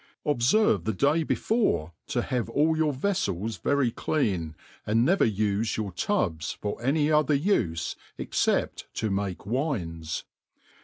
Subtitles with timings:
[0.25, 5.91] Qbfervc the day before to have all your veffels yefy cljjan, and iicver ufe your
[5.91, 10.23] tubs for any other ufe except to make wines.